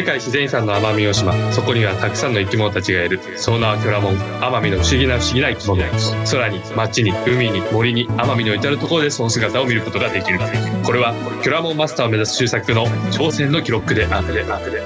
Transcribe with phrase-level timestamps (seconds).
[0.00, 1.52] 世界自然遺産の奄美大島。
[1.52, 4.14] そこにはたくさんの生き物たちがいるその名はキョラモン。
[4.16, 5.82] 奄美の不思議な不思議な生き物
[6.24, 10.38] 空に街に海に森に奄美の至る所でその姿を見ることができる。
[10.86, 14.32] これはキョラモンマスターを目指す周作の挑戦の記録である。
[14.32, 14.80] であるで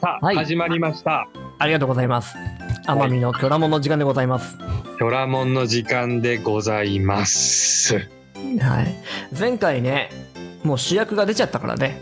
[0.00, 0.36] さあ、はい。
[0.36, 1.26] 始まりました。
[1.58, 2.36] ありがとうございます。
[2.86, 4.56] 奄美のキョラモンの時間でございます。
[4.58, 7.94] キョラモンの時間でございます
[8.60, 8.94] はい。
[9.38, 10.10] 前回ね、
[10.62, 12.00] もう主役が出ちゃったからね。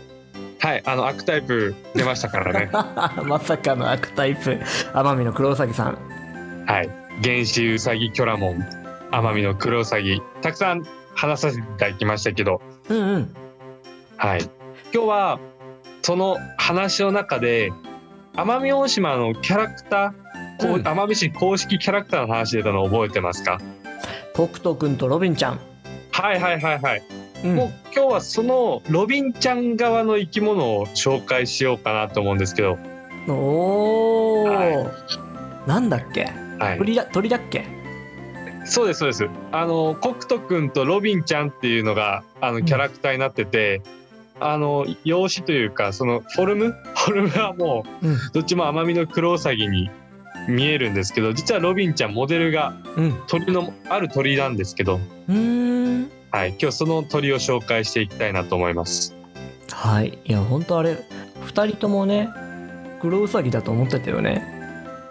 [0.59, 2.69] はいあの悪タイプ出ましたからね
[3.25, 4.59] まさかの悪タイプ、
[4.93, 5.97] 奄美の黒ウサギさん。
[6.67, 6.89] はい
[7.23, 8.65] 原始ウサギキョラモン
[9.11, 10.83] 奄美のクロウサギたくさん
[11.13, 13.33] 話させていただきましたけどうんうん。
[14.17, 14.41] はい
[14.93, 15.39] 今日は
[16.01, 17.71] その話の中で
[18.35, 20.24] 奄美大島のキャラクター
[20.59, 20.81] こううん。
[20.81, 23.59] 奄美市公式キャラクターの話出たの覚えてますか？
[24.33, 25.59] 北斗くんとロビンちゃん。
[26.11, 27.03] はいはいはいはい、
[27.43, 27.55] うん。
[27.55, 32.77] もう今日はそのロビンちゃん側の生き物を紹介しようかなと思うんですけど。
[33.27, 36.25] おー、はなんだっけ？
[36.59, 36.77] はい。
[36.77, 37.65] 鳥だ鳥だっけ？
[38.65, 39.27] そうですそうです。
[39.51, 43.81] あのコクト君とロビンちゃんっていうのがあのキャラクターになってて、
[44.39, 46.71] あの容姿というかそのフォルム？
[46.71, 48.17] フォルムはもううん。
[48.33, 49.89] どっちも奄美のクロウサギに
[50.47, 53.21] 見えるんですけど実はロビンちゃんモデルがうん。
[53.27, 56.11] 鳥のある鳥なんですけど、うーん。
[56.31, 59.15] はい、今日その鳥を紹介していきたいなと思います。
[59.71, 60.19] はい。
[60.25, 60.97] いや、ほんとあれ、
[61.45, 62.29] 二人ともね、
[63.01, 64.43] 黒ウサギだと思ってたよね。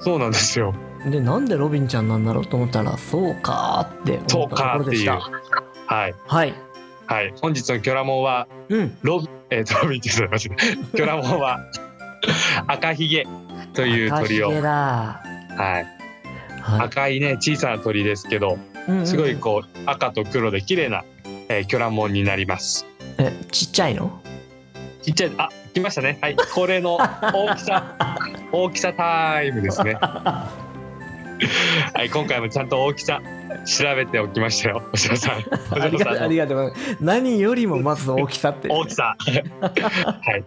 [0.00, 0.74] そうなんですよ。
[1.10, 4.78] で、なんでロビンちゃんなんだろうと思ったら、そうかーって思ったとこ。
[4.78, 5.18] ろでした。
[5.86, 6.54] はい、はい。
[7.06, 8.96] はい、本日のキョラモンはうん。
[9.02, 10.56] ロビえーとロビンって言ってました。
[10.56, 11.58] キョラモンは
[12.66, 13.26] 赤ひげ
[13.74, 14.48] という鳥を。
[14.48, 14.62] はい、
[16.60, 18.54] は赤いね小さな鳥ですけど、い
[18.88, 19.06] うんうんうん。
[19.06, 21.04] すごいこう赤と黒で綺麗な、
[21.48, 22.86] えー、キョラモンになります。
[23.18, 24.20] えちっちゃいの？
[25.02, 26.18] ちっちゃいあ来ましたね。
[26.22, 28.18] はい、恒例の大きさ
[28.52, 29.98] 大きさタイムですね。
[31.94, 33.20] はい、今回もちゃんと大きさ
[33.64, 34.82] 調べておきましたよ。
[34.92, 35.44] お城さん。
[35.72, 39.16] おありがとうありがとうございます何よりもまず大きさって、大きさ。
[39.18, 40.44] はい。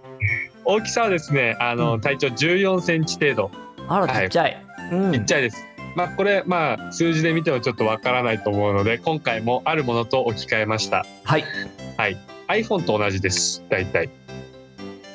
[0.65, 3.51] 大きさはですね、あの、うん体長14センチ程度、
[3.87, 5.65] あらちっちゃい、うんちっちゃいです。
[5.95, 11.05] まあ、これ、まあ、数字で見てもちょっとわからないと思うので、今回もあるものと置き換えました。
[11.23, 11.43] はい
[12.47, 13.63] iPhone と同じです。
[13.69, 14.09] 大体。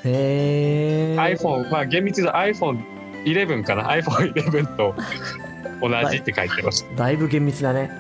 [0.04, 3.90] へえ iPhone、まあ、厳密に言うと iPhone11 かな。
[3.90, 4.94] iPhone11 と
[5.82, 6.86] 同じって書いてます。
[6.96, 7.90] だいぶ厳密だね。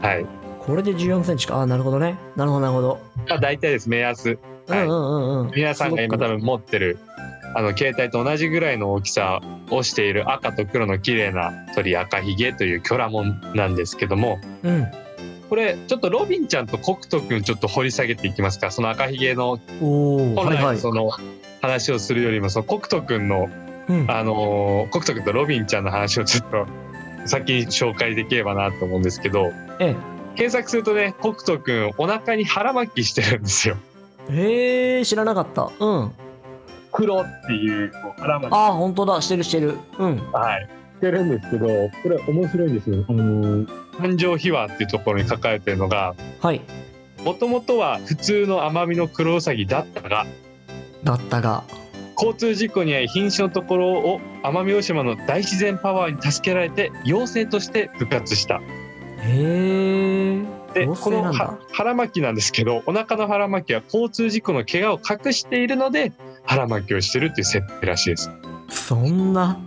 [0.00, 0.26] はい。
[0.60, 1.60] これで1 4センチか。
[1.60, 2.18] あなるほどね。
[2.34, 3.88] なるほどなるほど、まあ、大体です。
[3.88, 4.38] 目安。
[4.68, 4.84] はい。
[4.84, 5.50] うんうんうんうん。
[5.54, 6.98] 皆さんが今多分持ってる
[7.54, 14.86] あの携帯と同じぐらいの大きさをしている赤と黒の綺麗な鳥赤ひげというキョラモンなんですけどもうん。
[15.48, 18.70] これちょっとロビンちゃんとコクト君ちょっと掘り下げていきますか。
[18.72, 21.10] その赤ひげの本来のその
[21.62, 23.48] 話をするよりもそのコクト君の
[23.88, 24.10] うん。
[24.10, 26.66] あのーコクト君とロビンちゃんの話をちょっと
[27.26, 29.94] 先に紹介できればなと思うんですけどえ
[30.36, 33.76] 検索するとねコクト君お腹に腹巻きしてるんですよ。
[34.30, 35.70] へえ知らなかった。
[35.78, 36.12] うん。
[36.92, 38.52] 黒っていう腹巻き。
[38.52, 39.20] あ本当だ。
[39.20, 39.78] してるしてる。
[39.98, 40.32] うん。
[40.32, 40.68] はい。
[40.96, 43.04] してるんですけど、これ面白いんですよ。
[43.08, 43.66] あの
[43.98, 46.60] 誕生秘話っていうところに書かれてるのが、はい。
[47.24, 50.26] もともとは普通の奄美のクロウサギだったが、
[51.04, 51.64] だったが
[52.16, 58.60] 交通事故に遭い瀕死のところを奄美大島の大自然パワーに助けられて妖精として復活した。
[59.18, 66.12] へえで、このは腹巻きなんですけど、お腹の腹巻きは交通事故の怪我を隠しているので、
[66.44, 68.30] 腹巻きをしてるっていう設定らしいです。
[68.68, 69.58] そんな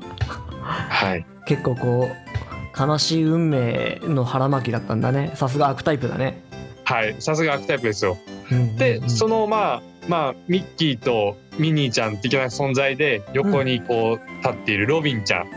[0.62, 1.26] はい。
[1.46, 6.44] 結構こう悲しい運命の腹巻きだったんだねさすが悪タイプだね、
[6.84, 7.16] はい。
[7.20, 8.18] さすが悪タイプですよ。
[8.52, 15.48] うんうんうんで、そのまあまあミッキーとミニーちゃん的な存在で横にこう立っているロビンちゃん、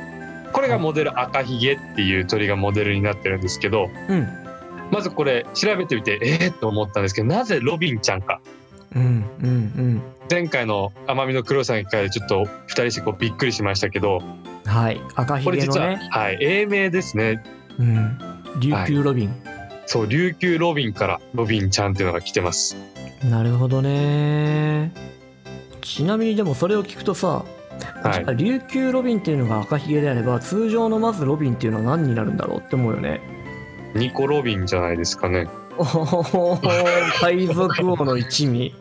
[0.52, 4.28] これがモデル赤ひげっていう鳥がモデルになってるんですけどうん。
[4.90, 8.40] まずこれ調べてみてえー、と思ったんですけどなぜロビンちゃんか。
[8.94, 15.00] うんうん前回の奄美の黒さんからちょっと2人してこうびっくりしましたけどうんはい。
[15.14, 17.42] 赤ひこれ実は、げのね、はい、英名ですね。
[17.78, 18.18] うん、
[18.60, 19.34] 琉球ロビン、
[19.92, 22.78] そう琉球ロビンからロビンちゃんっていうのが来てます。
[23.28, 24.90] なるほどね。
[25.82, 27.44] ちなみにでもそれを聞くとさ、
[28.02, 28.36] はい。
[28.36, 33.20] 琉球ロビンっていうのが赤ひげであれば通常のまずロビンっていうのは何になるんだろうって思うよね。
[33.94, 35.46] ニコロビンじゃないですかね。
[35.76, 36.58] おお
[37.20, 38.74] 海賊王の一味。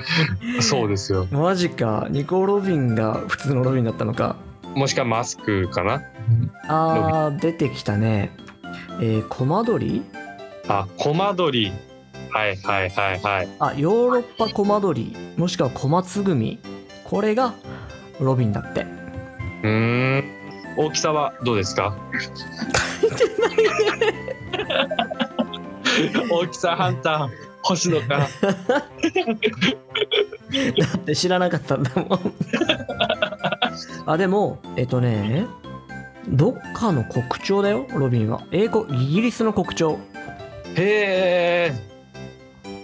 [0.60, 1.26] そうですよ。
[1.30, 2.06] マジか。
[2.10, 4.36] ニコ・ロビンが普通のロビンだったのか。
[4.74, 6.02] もしくはマスクかな。
[6.68, 8.30] あー出てきたね。
[9.00, 10.02] えー、コマドリ
[10.70, 11.72] あコマドリ。
[12.32, 13.48] はいはいはいはい。
[13.58, 15.16] あヨーロッパコマドリ。
[15.36, 16.60] もしくはコマツグミ。
[17.04, 17.54] これが
[18.20, 18.82] ロビンだって。
[18.82, 20.24] うーん。
[20.76, 21.96] 大きさはどうですか？
[26.30, 27.28] 大きさ判断
[27.62, 28.18] 星野か？
[28.18, 28.28] だ
[30.96, 32.20] って知らなかったんだもん。
[34.06, 35.48] あでもえっとね
[36.28, 38.46] どっかの国鳥だよロビンは。
[38.52, 39.96] 英語イギリスの国鳥
[40.76, 41.90] へえ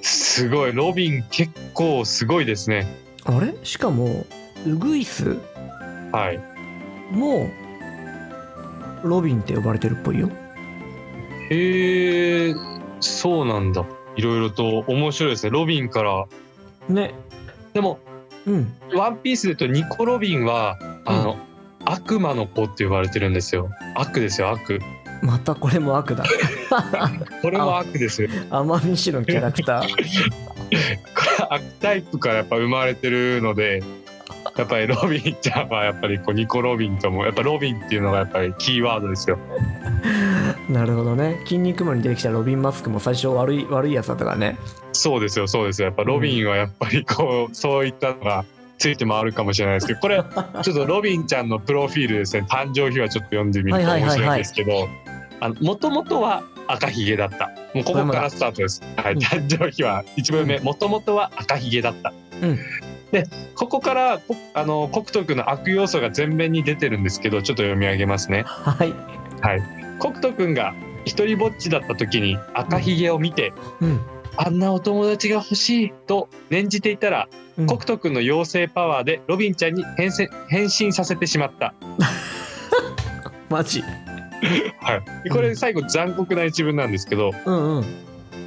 [0.03, 0.73] すごい。
[0.73, 2.87] ロビン結構すごいですね。
[3.25, 3.55] あれ？
[3.63, 4.27] しかも
[4.67, 5.37] ウグイス？
[6.13, 6.41] はい。
[7.15, 7.49] も
[9.03, 10.31] ロビンって呼ばれてるっぽいよ。
[11.51, 12.55] へえ
[13.01, 13.85] そうなんだ。
[14.17, 15.51] いろいろと面白いですね。
[15.51, 16.27] ロビンから。
[16.89, 17.15] ね。
[17.73, 17.99] でも
[18.47, 18.75] うん。
[18.95, 21.37] ワンピースで言うとニコ・ロビンはあの、
[21.85, 23.71] 悪魔の子って呼ばれてるんですよ。
[23.95, 24.81] 悪ですよ悪
[25.23, 26.25] またこれも悪だ。
[27.43, 28.29] これも悪ですよ。
[28.51, 29.89] 奄美市のキャラクター。
[29.91, 30.07] これ
[31.51, 33.83] 悪タイプからやっぱ生まれてるので
[34.57, 39.39] やっぱりロビンちゃんはやっぱりこうニコ・ロビンともやっぱロビンっていうのがやっぱりキーワードですよ。
[40.69, 41.41] なるほどね。
[41.45, 44.57] 筋肉マンに出てきたロビンマスクも最初悪い悪いやつだったからね。
[44.93, 45.87] そうですよそうですよ。
[45.87, 48.45] やっぱロビンはやっぱりこうそういったのが
[48.79, 50.23] ついて回るかもしれないですけどこれ
[50.63, 52.47] ちょっとロビンちゃんのプロフィールですね。
[52.49, 54.89] 誕生日はちょっと読んでみると面白いんですけど
[55.61, 57.51] もともとは赤ひげだった。
[57.75, 59.19] もうここからスタートです、はい、うん。
[59.21, 60.59] 誕生日は一文目。
[60.61, 62.13] もともとは赤ひげだった、
[62.43, 62.59] うん。
[63.13, 68.45] でここからこあの国徳の悪要素が前面に出てるんですけどちょっと読み上げますね。
[68.47, 68.93] はい。
[70.01, 70.75] 国徳くんが
[71.05, 74.01] 一人ぼっちだった時に赤ひげを見て、うん、
[74.37, 77.29] あんなお友達が欲しいと念じていたら、
[77.59, 81.75] うん、国徳の妖精パワーでロビンちゃんに変身変身させてしまった。
[83.49, 83.85] マジ
[84.81, 87.85] はい、でこれ最後残酷な一文なんですけどうんうん。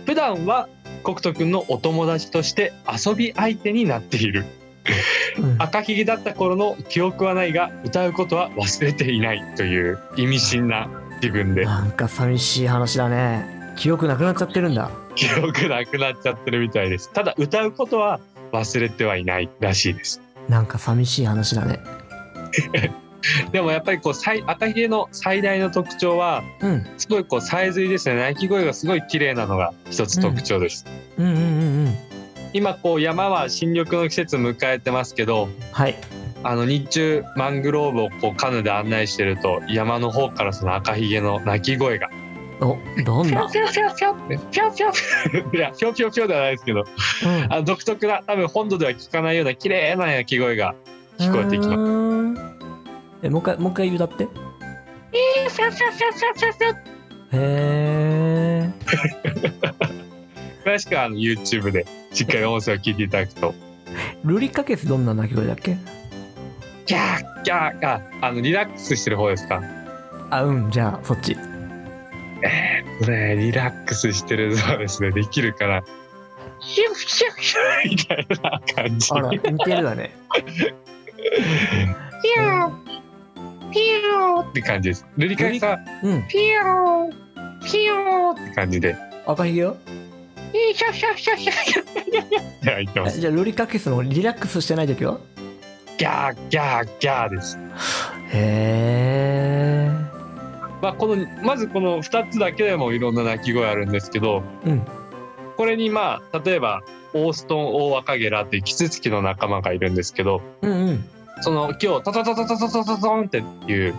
[0.05, 0.67] 普段は
[1.03, 4.45] 国徳のお友達として遊び相手になっている。
[5.37, 5.55] うん。
[5.59, 10.89] 赤ひげだった頃の記憶はないが歌うことは忘れていないという意味深な
[11.21, 11.65] 自分で。
[11.65, 13.73] なんか寂しい話だね。
[13.77, 14.91] 記憶なくなっちゃってるんだ。
[15.15, 17.11] 記憶なくなっちゃってるみたいです。
[17.13, 18.19] ただ歌うことは
[18.51, 20.21] 忘れてはいないらしいです。
[20.47, 21.79] なんか寂しい話だね
[23.51, 26.87] でもやっぱりこう最赤ひげの最大の特徴はうん。
[26.97, 28.15] すごいこうさえずりですね。
[28.15, 30.85] 鳴き声がすごい綺麗なのが一つ特徴です、
[31.17, 31.25] うん。
[31.25, 31.45] うんうんう
[31.89, 31.97] ん
[32.51, 35.95] 今こう山は新緑の季節迎えてますけどはい。
[36.41, 42.09] あの日中マングローブをこうカヌーで案内してると山の方からその赤ひげの鳴き声が。
[42.61, 43.47] おどんな？
[43.47, 46.85] フィョフィョフィョフィョフィョフィョ いやフィョフィョフィョではないですけど
[47.25, 47.53] うん。
[47.53, 50.75] あの独特な多分本土では聞かないような綺麗な鳴き声が
[51.19, 52.48] 聞こえてきます
[53.21, 54.23] えもう一回もう一回歌って？
[54.23, 54.27] へ
[57.31, 58.69] え
[60.63, 63.53] 詳しくはあの YouTube でしっかり音声を聞いていただくと。
[64.23, 65.77] ルリカケスどんな鳴き声だっけ？
[66.85, 69.61] キャーキャーああのリラックスしてる方ですか？
[70.29, 71.35] あうんじゃあそっち。
[71.35, 71.41] こ
[73.07, 75.11] れリラックスしてるそうですね。
[75.11, 75.83] できるから
[76.59, 77.89] ヒュッヒュッヒュッ。
[77.89, 79.11] みたいな感じ。
[79.11, 80.15] あら似てるだね。
[80.33, 80.73] ピュー
[82.21, 82.78] ピュー
[84.49, 85.05] って感じです。
[85.17, 86.27] ルリカがうん。
[86.27, 87.11] ピュー
[87.63, 88.95] ピューって感じで。
[89.25, 89.77] 赤ひげよ
[90.51, 93.19] ヒャヒャヒャヒャヒャヒャ言ってます。
[93.19, 95.19] じゃあルリカケスのリラックスしてない時は？
[95.97, 97.57] ギャーギャーギャーです。
[98.31, 99.91] へえ
[100.81, 104.81] まあこのまずこの2つだけでもいろんな鳴き声あるんですけどうん。
[105.57, 106.81] これにまあ例えば
[107.13, 111.05] オーストンオオアカゲラっていうキツツキの仲間がいるんですけどうんうん。
[111.41, 113.93] その今日トトトトトトトトトンっていう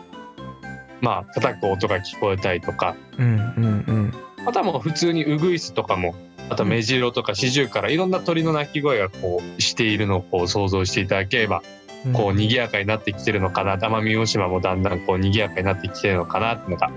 [1.01, 2.97] まあ叩く音が聞こえたりとか。
[3.19, 4.15] うんうんうん。
[4.47, 6.15] あとはもう普通にウグイスとかも
[6.49, 11.63] あとはメジロとかシジュウカラいろんな鳥の鳴き声がこうしているのをこう想像していただければ
[12.07, 12.13] うん。
[12.13, 13.77] こう賑やかになってきてるのかな。
[13.77, 16.91] 奄美大島もだんだんこう賑やかになってきてるのかなっていうのが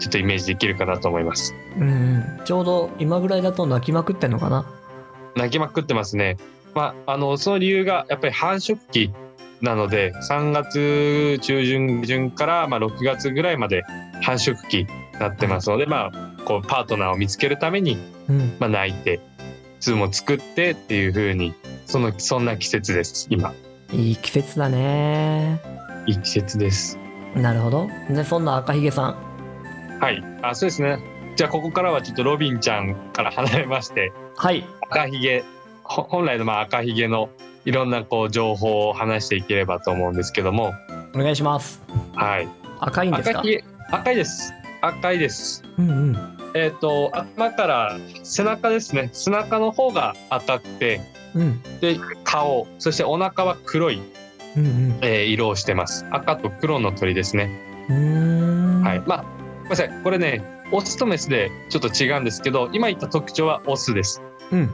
[0.00, 1.54] ちょっとイメージできるかなと思います。
[1.78, 2.44] うんうん。
[2.44, 4.66] ちょうど今ぐらいだと泣きまくってんのかな
[5.36, 6.36] 鳴きまくってますね。
[6.74, 9.12] まああのその理由がやっぱり繁殖期
[9.60, 13.82] なので3月中旬下旬からまあ6月ぐらいまで
[14.22, 14.86] 繁殖期に
[15.18, 17.98] なってますのでまあこうパートナーを見つけるために
[18.28, 18.56] うん。
[18.58, 19.20] まあ鳴いて
[19.80, 21.54] 巣も作ってっていう風に
[21.86, 23.52] そのそんな季節です今。
[23.92, 25.60] いい季節だね。
[26.06, 26.98] いい季節です。
[27.34, 27.88] なるほど。
[28.08, 29.98] でそんな赤ひげさん。
[30.00, 30.22] はい。
[30.42, 30.98] あそうですね。
[31.36, 34.64] じゃあここからはちょっとロビンちゃんから離れましてはい。
[34.82, 35.44] 赤ひげ。
[35.82, 37.30] ほ本来のまあ赤ひげの
[37.64, 40.72] いろんなこう情報を話していければと思うんですけども。
[41.14, 41.82] お願いします。
[42.14, 42.48] はい。
[42.80, 43.42] 赤いんですか？
[43.90, 44.52] 赤いです。
[44.80, 45.62] 赤いです。
[45.78, 46.38] うんうん。
[46.54, 49.10] えっ、と頭から背中ですね。
[49.12, 51.00] 背中の方が赤くて
[51.34, 51.62] うん。
[51.80, 54.00] で顔そしてお腹は黒い、
[54.56, 54.98] うんうん。
[55.02, 56.06] えー色をしてます。
[56.10, 57.50] 赤と黒の鳥ですね。
[57.88, 58.82] うーん。
[58.82, 59.02] はい。
[59.06, 59.90] まあごめんなさい。
[60.02, 64.22] これねオスとメスでちょっと違うんですけど今言った特徴はオスです。
[64.50, 64.70] うん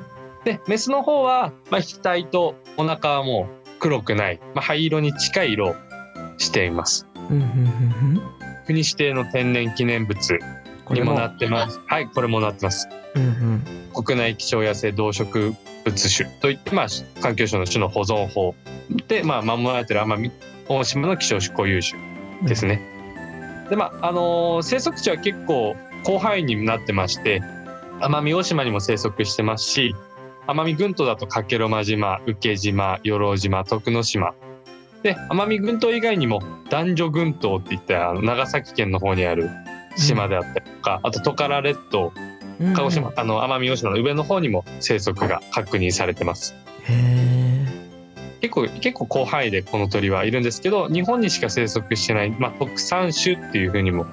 [0.47, 5.75] でメスの方は、まあ、額とお腹はもう黒くない、まあ、灰色に近い色を
[6.39, 7.07] しています。
[7.29, 8.23] うんうんうん
[8.67, 10.39] 国指定の天然記念物
[10.91, 11.81] にもなってます。
[11.87, 12.89] はいこれもなってます。
[13.15, 13.29] うんう
[13.99, 14.05] ん。
[14.05, 16.87] 国内希少野生動植物種といって、まあ、
[17.21, 18.55] 環境省の種の保存法
[19.09, 20.33] で、まあ、守られてる奄美
[20.69, 22.01] 大島の希少種固有種
[22.47, 22.81] ですね。
[23.69, 27.43] でまああのー生息地は結構広範囲になってまして
[28.01, 29.95] 奄美大島にも生息してますし
[30.47, 34.35] 奄美群島だと加計呂麻島請島与論島徳之島
[35.03, 39.51] で奄美群島以外にも男女群島っていったあの長崎県の方にある
[39.97, 42.13] 島であったりとか、あとトカラ列島
[42.61, 46.55] うん鹿児島、あの奄美大島の上の方にも生息が確認されてます。
[48.41, 54.07] 結構結構広範囲でこの鳥はいるんですけど日本にしか生息してない、まあ、特産種っていうふうにも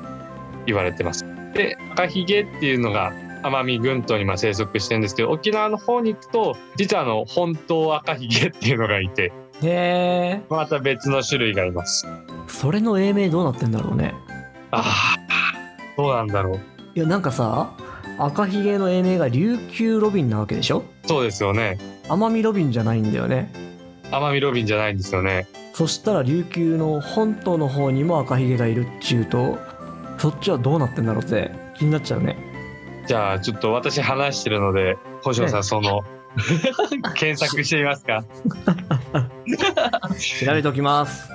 [0.66, 1.26] 言われてます。
[1.54, 3.14] で赤ひげっていうのが
[3.44, 12.08] 奄美群島にまあ生息してるんですけど沖縄の方に行くと実はあの本当赤ひげっていうのがいてへえまた別の種類がいます。
[12.48, 14.14] それの英名どうなってんだろうね
[14.72, 15.18] ああ
[15.96, 16.60] どうなんだろう。
[16.96, 17.72] いやなんかさ
[18.18, 20.84] 赤ひげの英名が琉球ロビンなわけでしょ？
[21.06, 21.80] そうですよね。
[22.08, 23.52] 奄美ロビンじゃないんだよね
[24.12, 25.48] 奄美ロビンじゃないんですよね。
[25.74, 29.58] そしたら琉球の本島の方にも赤ひげがいるっちゅうと
[30.20, 32.38] そっちはどうなってんだろうって気になっちゃうね
[33.06, 36.02] じゃあちょっと私話してるので星野さんその
[37.16, 38.24] 検索してみますか。
[40.46, 41.30] 調べておきます。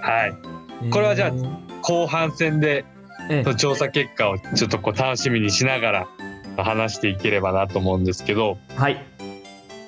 [0.00, 0.90] はい。
[0.90, 2.84] これはじゃあえー後半戦で
[3.30, 3.54] ええ。
[3.54, 6.08] 調査結果をちょっとこう楽しみにしながら
[6.56, 8.58] 話していければなと思うんですけど。
[8.76, 9.04] はい。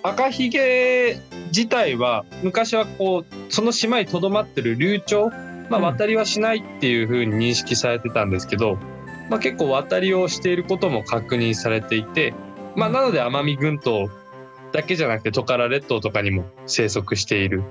[0.03, 1.19] 赤ひげ
[1.49, 5.31] 自体は昔はこうその島にとどまってる流暢、
[5.69, 5.85] まあ、うん。
[5.85, 8.79] 渡りはしないっていうふうに認識されてたんですけど、
[9.31, 12.35] まあ、結構渡りをしていることも確認されていて、
[12.75, 14.09] まあ、なので奄美群島
[14.73, 17.63] だけじゃなくてトカラ列島とかにも生息している。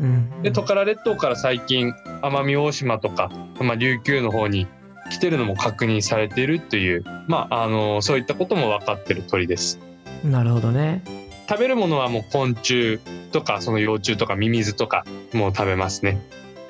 [0.00, 0.42] うん。
[0.42, 1.92] でトカラ列島から最近
[2.22, 3.30] 奄美大島とか、
[3.60, 4.66] まあ、琉球の方に
[5.10, 9.78] 来てるのも確認されているという、まあ、あのそういったことも分かってる鳥です。
[10.24, 11.02] なるほどね。
[11.46, 12.98] 食べるものはもう昆虫
[13.30, 16.18] とかその幼虫とかミミズとかもう食べますね。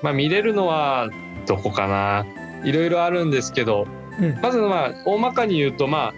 [0.03, 1.09] まあ、見れるのは
[1.47, 2.27] どこかな。
[2.65, 3.87] いろいろあるんですけど
[4.21, 4.41] うん。
[4.41, 6.13] まずまあ大まかに言うとま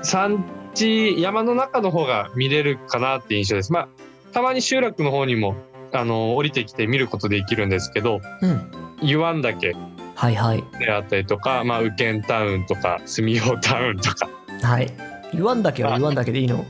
[0.00, 3.72] あ山地山の中の方が見れるかなって印象です。
[3.72, 3.88] まあ
[4.32, 5.54] たまに集落の方にも
[5.92, 8.70] あの降りてきて見ることできるんですけどうん。
[9.02, 9.74] 湯湾岳
[10.14, 10.64] はいはい。
[10.78, 14.28] であったりとか、まあ、右見タウンとか住用タウンとか。
[14.62, 14.92] はい。
[15.32, 16.64] 言わんだけは言わんだけでいいの？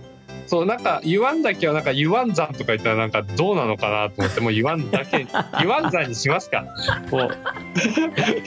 [0.48, 5.26] そうなんか湯湾岳はなんか湯湾山とか言ったらなんかどうなのかなと思ってもう湯湾岳
[5.60, 6.64] 湯湾山にしますか。
[7.10, 7.30] もう。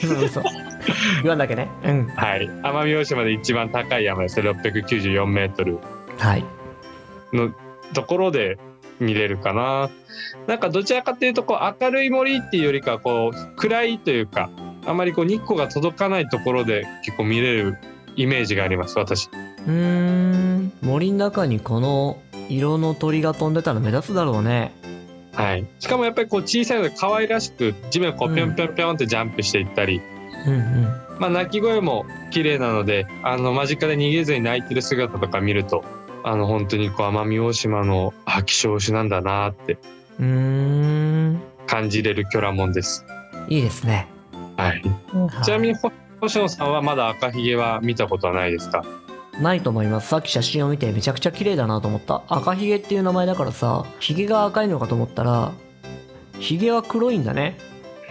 [0.02, 0.42] 嘘嘘
[1.22, 1.68] 言わんだけね。
[1.84, 2.06] うん。
[2.08, 2.48] はい。
[2.48, 5.78] 奄美大島で一番高い山です694メートル。
[6.18, 6.44] はい。
[7.32, 7.52] の
[7.94, 8.58] ところで
[8.98, 9.90] 見れるかな。
[10.46, 14.50] なんかどちらかというとこう明るい森っていうよりかはこう暗いというか
[14.86, 17.78] あまりこう日光が届かないところで結構見れる
[18.16, 19.28] イメージがあります私。
[19.66, 20.72] うーん。
[20.82, 24.74] 森の中にこの色の鳥が飛んでたら目立つだろうね。
[25.32, 30.84] はい、しかもやっぱりこう小さいので可愛らしく地面をこうぴょんぴょんぴょんってジャンプしていったり、うんうん
[31.18, 35.84] まあ、鳴き声も綺麗なのであの間近で逃げずに鳴いてる姿とか見ると
[36.24, 39.78] あの本当にこう奄美大島のあ希少種なんだなって
[40.18, 41.40] うーん。
[41.66, 43.04] 感じれるキョラモンです。
[43.48, 44.08] いいですね。
[44.56, 44.82] はい、
[45.44, 48.84] ちなみにほ星野さんはまだ赤ひげは見たことはないですか？
[49.40, 50.08] ないと思います。
[50.08, 52.22] さっき写真を見てめちゃくちゃ綺麗だなと思った。
[52.28, 55.52] 赤ひげっていう名前だからさひげが赤いのかと思ったら
[56.40, 57.56] ひげは黒いんだね。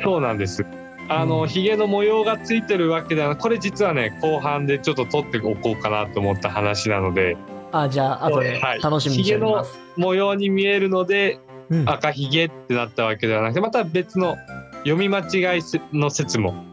[0.04, 0.66] そうなんです。
[1.10, 3.36] あうんのひげの模様がついてるわけではな。
[3.36, 7.36] くこれ実はね後半でちょっと取っておこうかなと思った話なので。
[7.72, 8.82] あじゃあ後ではい。
[8.82, 11.40] 楽しみにしております、模様に見えるので
[11.70, 11.90] うん。
[11.90, 14.38] 赤ひげってなったわけではなくてまた別の
[14.80, 15.62] 読み間違い
[15.94, 16.66] の説も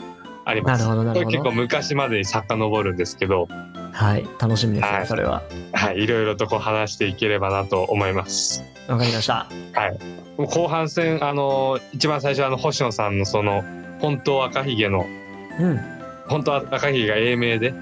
[0.45, 0.87] あります。
[0.87, 1.27] なるほどなるほど。
[1.27, 3.49] これ結構昔までに遡るんですけど、
[3.93, 5.07] はい楽しみですね、はい。
[5.07, 5.43] それは。
[5.73, 8.63] はい、いろいろとこう話していければなと思います。
[8.89, 9.49] わかりました。
[10.37, 13.65] もう後半戦あの一番最初あの星野さんのその
[14.01, 15.07] 本当赤ひげの
[15.61, 15.81] うん。
[16.29, 17.73] 本当赤ひげが英名で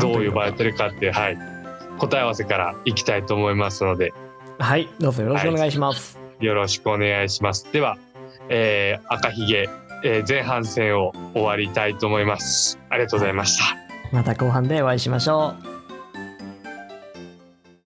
[0.00, 1.38] どう呼ばれてるかっていうはい。
[1.98, 4.12] 答え合わせからいきたいと思いますので。
[4.58, 7.72] はいどうぞよろしくお願いします、よろしくお願いします。
[7.72, 7.96] では、
[8.48, 9.68] えー赤ひげ
[10.04, 12.78] えー前半戦を終わりたいと思います。
[12.90, 13.64] ありがとうございました。
[14.12, 15.79] また後半でお会いしましょう